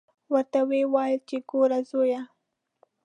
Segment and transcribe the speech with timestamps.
[0.33, 2.21] ورته ویې ویل چې ګوره زویه.